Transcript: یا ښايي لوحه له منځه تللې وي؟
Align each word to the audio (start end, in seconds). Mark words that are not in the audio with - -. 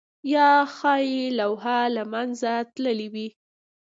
یا 0.33 0.49
ښايي 0.75 1.23
لوحه 1.39 1.79
له 1.95 2.03
منځه 2.13 2.51
تللې 2.75 3.07
وي؟ 3.13 3.27